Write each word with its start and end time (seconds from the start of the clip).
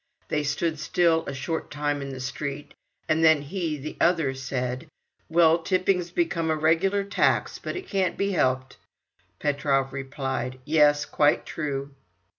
They 0.29 0.41
stood 0.41 0.79
still 0.79 1.23
a 1.27 1.33
short 1.35 1.69
time 1.69 2.01
in 2.01 2.09
the 2.09 2.19
street, 2.19 2.73
and 3.07 3.23
then 3.23 3.43
he, 3.43 3.77
the 3.77 3.97
other, 4.01 4.33
said: 4.33 4.87
"Well, 5.29 5.59
tipping"s 5.59 6.09
become 6.09 6.49
a 6.49 6.55
regular 6.55 7.03
tax. 7.03 7.59
But 7.59 7.75
it 7.75 7.87
can't 7.87 8.17
be 8.17 8.31
helped." 8.31 8.77
Petrov 9.37 9.93
replied: 9.93 10.57
"Yes, 10.65 11.05
quite 11.05 11.45
true." 11.45 11.91